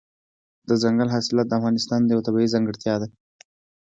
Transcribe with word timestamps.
دځنګل 0.67 1.09
حاصلات 1.15 1.47
د 1.47 1.53
افغانستان 1.59 2.01
یوه 2.11 2.25
طبیعي 2.27 2.51
ځانګړتیا 2.53 2.95
ده. 3.01 3.07